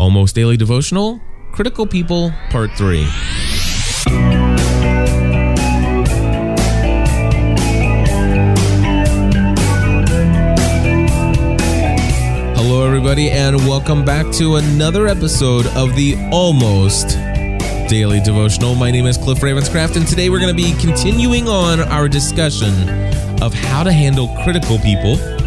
[0.00, 1.20] Almost Daily Devotional,
[1.52, 3.04] Critical People, Part 3.
[12.56, 17.08] Hello, everybody, and welcome back to another episode of the Almost
[17.90, 18.74] Daily Devotional.
[18.74, 22.72] My name is Cliff Ravenscraft, and today we're going to be continuing on our discussion
[23.42, 25.39] of how to handle critical people.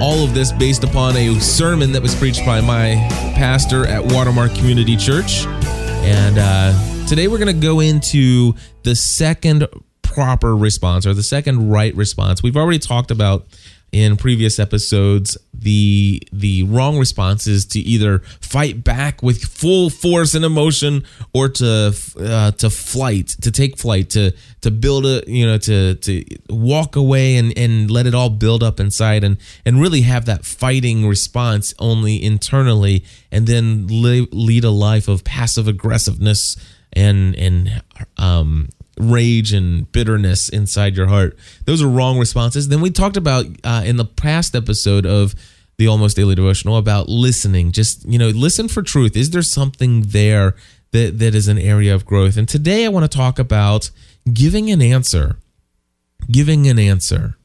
[0.00, 2.94] All of this based upon a sermon that was preached by my
[3.34, 5.44] pastor at Watermark Community Church.
[5.44, 9.66] And uh, today we're going to go into the second
[10.02, 12.44] proper response or the second right response.
[12.44, 13.48] We've already talked about
[13.92, 20.34] in previous episodes the the wrong response is to either fight back with full force
[20.34, 21.02] and emotion
[21.32, 25.94] or to uh, to flight to take flight to to build a you know to
[25.96, 30.26] to walk away and and let it all build up inside and and really have
[30.26, 36.56] that fighting response only internally and then lead a life of passive aggressiveness
[36.92, 37.82] and and
[38.18, 38.68] um
[38.98, 41.38] rage and bitterness inside your heart.
[41.64, 42.68] Those are wrong responses.
[42.68, 45.34] Then we talked about uh, in the past episode of
[45.78, 47.72] the Almost Daily Devotional about listening.
[47.72, 49.16] Just you know, listen for truth.
[49.16, 50.54] Is there something there
[50.92, 52.36] that that is an area of growth?
[52.36, 53.90] And today I want to talk about
[54.32, 55.38] giving an answer.
[56.30, 57.36] Giving an answer.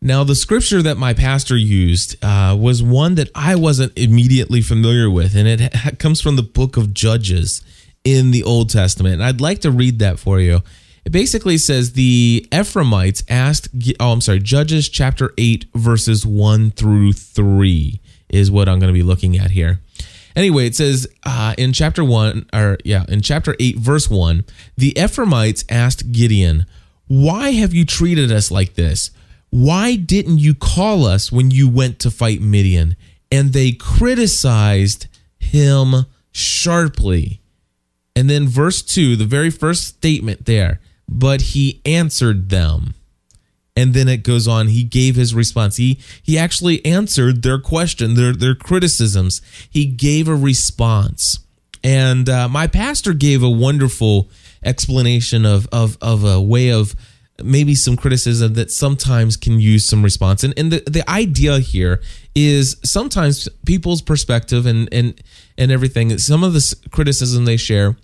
[0.00, 5.10] Now, the scripture that my pastor used uh, was one that I wasn't immediately familiar
[5.10, 7.62] with, and it ha- comes from the book of Judges
[8.08, 9.14] in the Old Testament.
[9.14, 10.62] And I'd like to read that for you.
[11.04, 13.68] It basically says the Ephraimites asked,
[14.00, 18.00] oh, I'm sorry, Judges chapter 8, verses 1 through 3
[18.30, 19.80] is what I'm going to be looking at here.
[20.34, 24.44] Anyway, it says uh, in chapter 1, or yeah, in chapter 8, verse 1,
[24.76, 26.64] the Ephraimites asked Gideon,
[27.08, 29.10] Why have you treated us like this?
[29.50, 32.96] Why didn't you call us when you went to fight Midian?
[33.30, 35.06] And they criticized
[35.38, 37.40] him sharply.
[38.18, 42.94] And then verse 2, the very first statement there, but he answered them.
[43.76, 45.76] And then it goes on, he gave his response.
[45.76, 49.40] He he actually answered their question, their their criticisms.
[49.70, 51.38] He gave a response.
[51.84, 54.28] And uh, my pastor gave a wonderful
[54.64, 56.96] explanation of of of a way of
[57.40, 60.42] maybe some criticism that sometimes can use some response.
[60.42, 62.02] And, and the, the idea here
[62.34, 65.22] is sometimes people's perspective and and
[65.56, 67.96] and everything, some of the criticism they share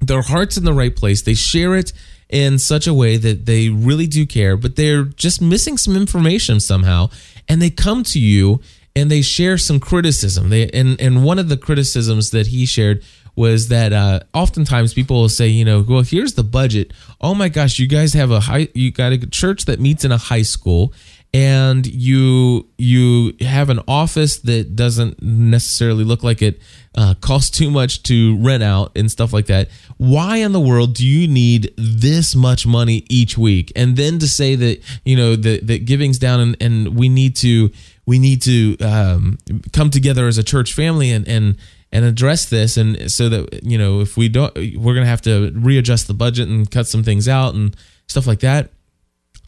[0.00, 1.22] their heart's in the right place.
[1.22, 1.92] They share it
[2.28, 6.60] in such a way that they really do care, but they're just missing some information
[6.60, 7.10] somehow.
[7.48, 8.60] And they come to you
[8.94, 10.50] and they share some criticism.
[10.50, 13.02] They and and one of the criticisms that he shared
[13.38, 16.92] was that uh, oftentimes people will say, you know, well, here's the budget.
[17.20, 20.10] Oh my gosh, you guys have a high, you got a church that meets in
[20.10, 20.92] a high school,
[21.34, 26.60] and you you have an office that doesn't necessarily look like it
[26.94, 29.68] uh, costs too much to rent out and stuff like that.
[29.98, 33.70] Why in the world do you need this much money each week?
[33.76, 37.36] And then to say that you know that that giving's down and, and we need
[37.36, 37.70] to
[38.06, 39.38] we need to um,
[39.72, 41.56] come together as a church family and and
[41.92, 45.52] and address this and so that you know if we don't we're gonna have to
[45.54, 48.70] readjust the budget and cut some things out and stuff like that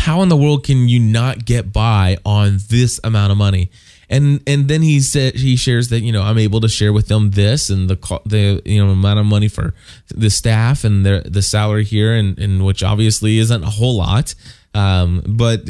[0.01, 3.71] how in the world can you not get by on this amount of money?
[4.09, 7.07] And and then he said he shares that you know I'm able to share with
[7.07, 9.73] them this and the the you know amount of money for
[10.09, 14.35] the staff and the the salary here and, and which obviously isn't a whole lot.
[14.73, 15.69] Um, but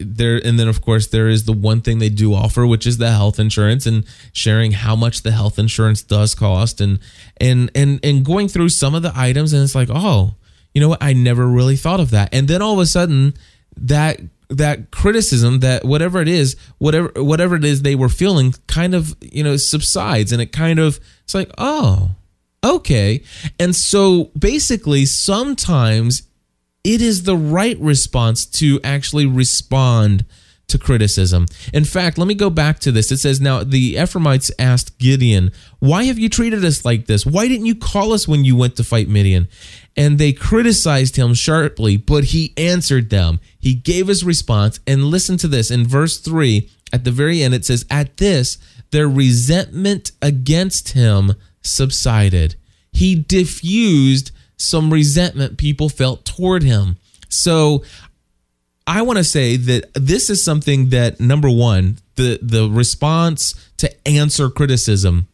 [0.00, 2.98] there and then of course there is the one thing they do offer, which is
[2.98, 6.98] the health insurance and sharing how much the health insurance does cost and
[7.40, 10.34] and and and going through some of the items and it's like oh
[10.74, 13.34] you know what I never really thought of that and then all of a sudden
[13.76, 18.94] that that criticism that whatever it is whatever whatever it is they were feeling kind
[18.94, 22.10] of you know subsides and it kind of it's like oh
[22.64, 23.22] okay.
[23.58, 26.22] And so basically sometimes
[26.84, 30.24] it is the right response to actually respond
[30.72, 31.46] to criticism.
[31.72, 33.10] In fact, let me go back to this.
[33.10, 37.24] It says, Now the Ephraimites asked Gideon, Why have you treated us like this?
[37.24, 39.48] Why didn't you call us when you went to fight Midian?
[39.96, 43.40] And they criticized him sharply, but he answered them.
[43.58, 44.80] He gave his response.
[44.86, 48.58] And listen to this in verse 3, at the very end, it says, At this,
[48.90, 52.56] their resentment against him subsided.
[52.92, 56.96] He diffused some resentment people felt toward him.
[57.28, 57.82] So
[58.86, 64.08] I want to say that this is something that number one, the the response to
[64.08, 65.28] answer criticism.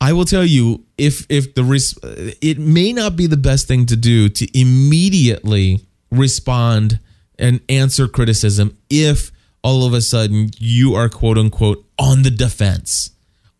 [0.00, 3.86] I will tell you if if the res- it may not be the best thing
[3.86, 6.98] to do to immediately respond
[7.38, 9.30] and answer criticism if
[9.62, 13.10] all of a sudden you are quote unquote on the defense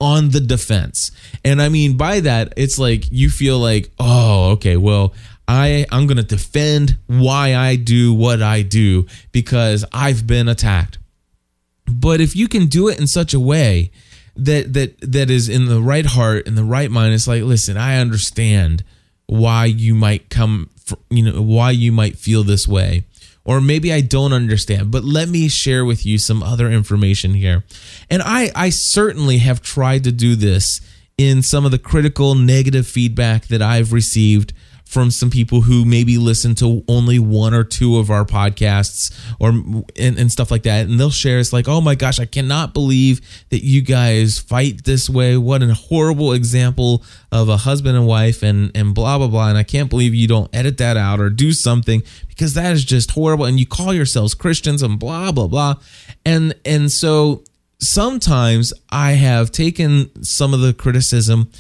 [0.03, 1.13] on the defense.
[1.45, 5.15] And I mean by that, it's like you feel like, oh, okay, well,
[5.49, 10.99] I I'm going to defend why I do what I do because I've been attacked.
[11.87, 13.91] But if you can do it in such a way
[14.37, 17.77] that that that is in the right heart and the right mind, it's like, listen,
[17.77, 18.85] I understand
[19.27, 20.71] why you might come,
[21.11, 23.05] you know, why you might feel this way
[23.45, 27.65] or maybe I don't understand, but let me share with you some other information here.
[28.09, 30.81] And I, I certainly have tried to do this
[31.19, 34.53] in some of the critical negative feedback that I've received
[34.93, 39.11] from some people who maybe listen to only one or two of our podcasts
[39.41, 40.87] or and, and, stuff like that.
[40.87, 44.85] And they'll share it's like oh my gosh i cannot believe that you guys fight
[44.85, 45.39] this way.
[45.39, 49.49] What a horrible example of a husband and wife and and blah blah blah.
[49.49, 52.85] And i can't believe you don't edit that out or do something because that is
[52.85, 53.47] just horrible.
[53.47, 55.77] And you call yourselves christians and blah blah blah.
[56.27, 57.45] And and so
[57.79, 61.51] sometimes i have taken some of the criticism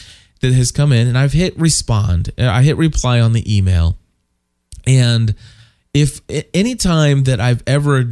[0.42, 2.30] that has come in and I've hit respond.
[2.38, 3.96] Uh, I hit reply on the email.
[4.86, 5.34] And
[5.94, 6.20] if
[6.52, 8.04] any time that I've ever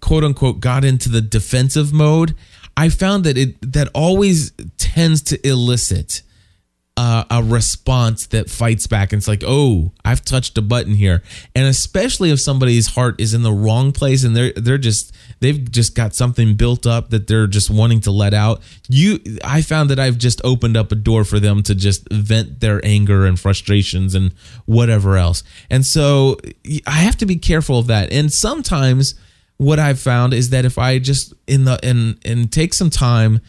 [0.00, 2.34] quote unquote got into the defensive mode,
[2.76, 6.22] I found that it that always tends to elicit
[6.96, 9.12] a response that fights back.
[9.12, 11.22] And it's like oh i've touched a button here.
[11.54, 15.70] And especially if somebody's heart is in the wrong place and they're they're just they've
[15.70, 18.62] just got something built up that they're just wanting to let out.
[18.88, 22.60] You i found that i've just opened up a door for them to just vent
[22.60, 24.32] their anger and frustrations and
[24.66, 25.42] whatever else.
[25.70, 26.38] And so
[26.86, 28.12] i have to be careful of that.
[28.12, 29.14] And sometimes
[29.56, 33.40] what i've found is that if i just in the and and take some time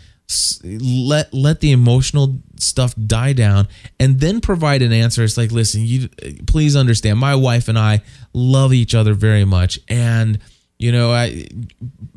[0.64, 3.68] let let the emotional stuff die down
[4.00, 5.24] and then provide an answer.
[5.24, 6.10] It's like listen you
[6.48, 8.02] please understand my wife and i
[8.34, 9.80] love each other very much.
[9.88, 10.40] And
[10.80, 11.46] you know i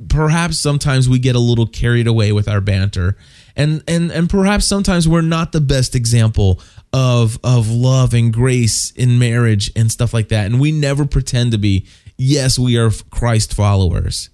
[0.09, 3.17] perhaps sometimes we get a little carried away with our banter.
[3.57, 6.63] And and and perhaps sometimes we're not the best example
[6.95, 10.47] of of love and grace in marriage and stuff like that.
[10.47, 11.87] And we never pretend to be.
[12.17, 14.31] Yes we are christ followers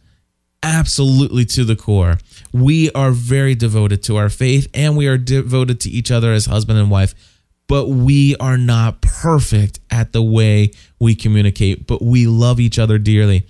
[0.64, 2.19] absolutely to the core.
[2.52, 6.46] We are very devoted to our faith and we are devoted to each other as
[6.46, 7.14] husband and wife,
[7.66, 12.99] but we are not perfect at the way we communicate, but we love each other
[12.99, 13.46] dearly.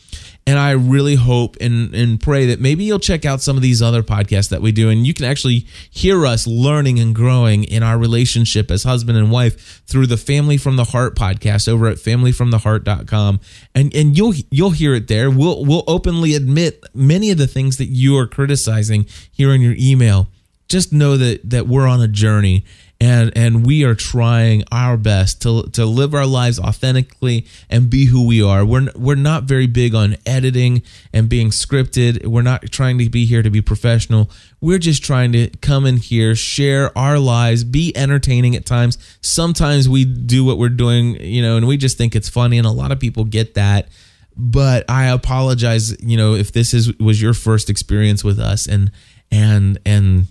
[0.46, 3.81] And I really hope and, and pray that maybe you'll check out some of these
[3.81, 7.82] other podcasts that we do, and you can actually hear us learning and growing in
[7.82, 11.96] our relationship as husband and wife through the Family from the Heart podcast over at
[11.96, 13.40] familyfromtheheart.com.
[13.75, 15.31] And and you'll you'll hear it there.
[15.31, 19.75] We'll we'll openly admit many of the things that you are criticizing here in your
[19.78, 20.28] email.
[20.69, 22.64] Just know that that we're on a journey
[23.05, 28.06] and and we are trying our best to to live our lives authentically and be
[28.06, 28.65] who we are.
[28.65, 32.27] We're we're not very big on editing and being scripted.
[32.27, 34.31] We're not trying to be here to be professional.
[34.62, 38.97] We're just trying to come in here, share our lives, be entertaining at times.
[39.21, 42.67] Sometimes we do what we're doing, you know, and we just think it's funny and
[42.67, 43.89] a lot of people get that.
[44.35, 48.91] But I apologize, you know, if this is was your first experience with us and
[49.31, 50.27] and and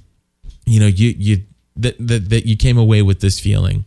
[0.66, 1.44] you know, you you
[1.75, 3.86] that that, that you came away with this feeling.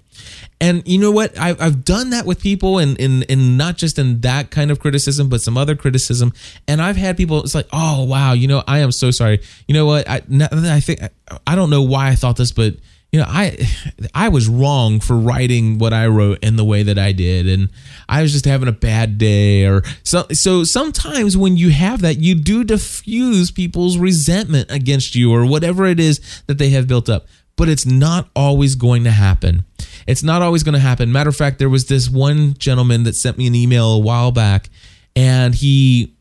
[0.61, 1.39] And you know what?
[1.39, 4.81] I've, I've done that with people and in, in, not just in that kind of
[4.81, 6.33] criticism but some other criticism.
[6.67, 9.41] And i've had people it's like oh wow you know i am so sorry.
[9.69, 10.09] You know what?
[10.09, 11.01] I, I think
[11.47, 12.75] i don't know why i thought this but
[13.13, 13.57] you know i
[14.15, 17.47] i was wrong for writing what i wrote in the way that i did.
[17.47, 17.69] And
[18.09, 22.19] i was just having a bad day or so so sometimes when you have that
[22.19, 27.11] you do diffuse people's resentment against you or whatever it is that they have built
[27.11, 29.65] up but it's not always going to happen.
[30.07, 31.11] It's not always going to happen.
[31.11, 34.33] Matter of fact, there was this one gentleman that sent me an email a while
[34.33, 34.69] back,
[35.15, 36.15] and he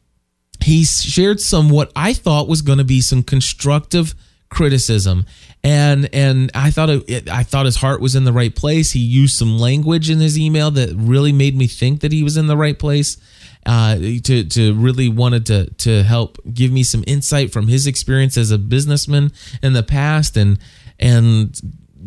[0.62, 4.16] he shared some what I thought was going to be some constructive
[4.50, 5.26] criticism
[5.66, 8.92] and and I thought it, I thought his heart was in the right place.
[8.92, 12.38] He used some language in his email that really made me think that he was
[12.38, 13.18] in the right place.
[13.66, 18.38] Uh, to to really wanted to to help give me some insight from his experience
[18.38, 19.32] as a businessman
[19.64, 20.60] in the past and
[21.00, 21.60] and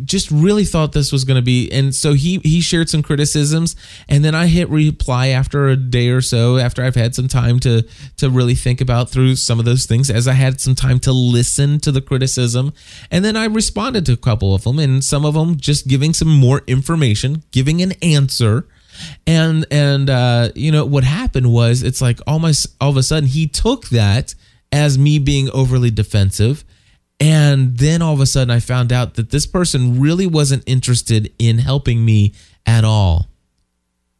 [0.04, 3.74] just really thought this was going to be and so he he shared some criticisms
[4.08, 7.58] and then I hit reply after a day or so after I've had some time
[7.60, 7.82] to
[8.18, 11.12] to really think about through some of those things as I had some time to
[11.12, 12.72] listen to the criticism
[13.10, 16.14] and then I responded to a couple of them and some of them just giving
[16.14, 18.68] some more information giving an answer
[19.26, 23.28] and and uh you know what happened was it's like almost all of a sudden
[23.28, 24.34] he took that
[24.70, 26.64] as me being overly defensive
[27.20, 31.32] and then all of a sudden, I found out that this person really wasn't interested
[31.38, 32.34] in helping me
[32.64, 33.26] at all.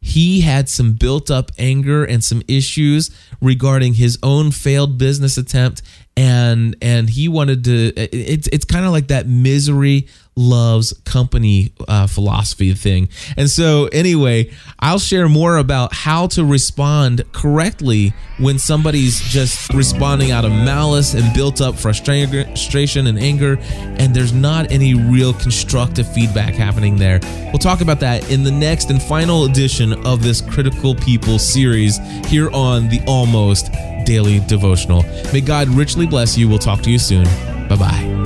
[0.01, 3.09] He had some built up anger and some issues
[3.41, 5.81] regarding his own failed business attempt
[6.19, 7.93] and and he wanted to.
[7.95, 13.07] It's it's kind of like that misery loves company uh, philosophy thing.
[13.37, 20.31] And so, anyway, I'll share more about how to respond correctly when somebody's just responding
[20.31, 26.11] out of malice and built up frustration and anger, and there's not any real constructive
[26.13, 27.19] feedback happening there.
[27.45, 31.97] We'll talk about that in the next and final edition of this Critical People series
[32.27, 33.71] here on the Almost
[34.09, 35.05] Daily Devotional.
[35.31, 36.49] May God richly bless you.
[36.49, 37.25] We'll talk to you soon.
[37.69, 38.18] Bye bye.